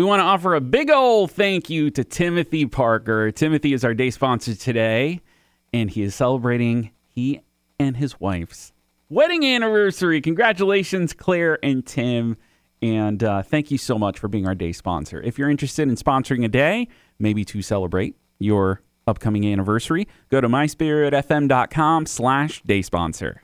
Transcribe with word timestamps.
We 0.00 0.06
want 0.06 0.20
to 0.20 0.24
offer 0.24 0.54
a 0.54 0.62
big 0.62 0.90
old 0.90 1.30
thank 1.30 1.68
you 1.68 1.90
to 1.90 2.02
Timothy 2.04 2.64
Parker. 2.64 3.30
Timothy 3.30 3.74
is 3.74 3.84
our 3.84 3.92
day 3.92 4.08
sponsor 4.08 4.54
today, 4.54 5.20
and 5.74 5.90
he 5.90 6.00
is 6.00 6.14
celebrating 6.14 6.92
he 7.06 7.42
and 7.78 7.98
his 7.98 8.18
wife's 8.18 8.72
wedding 9.10 9.44
anniversary. 9.44 10.22
Congratulations, 10.22 11.12
Claire 11.12 11.58
and 11.62 11.84
Tim. 11.84 12.38
And 12.80 13.22
uh, 13.22 13.42
thank 13.42 13.70
you 13.70 13.76
so 13.76 13.98
much 13.98 14.18
for 14.18 14.26
being 14.28 14.46
our 14.46 14.54
day 14.54 14.72
sponsor. 14.72 15.20
If 15.20 15.38
you're 15.38 15.50
interested 15.50 15.86
in 15.86 15.96
sponsoring 15.96 16.46
a 16.46 16.48
day, 16.48 16.88
maybe 17.18 17.44
to 17.44 17.60
celebrate 17.60 18.16
your 18.38 18.80
upcoming 19.06 19.44
anniversary, 19.52 20.08
go 20.30 20.40
to 20.40 20.48
myspiritfm.com 20.48 22.06
slash 22.06 22.62
day 22.62 22.80
sponsor. 22.80 23.36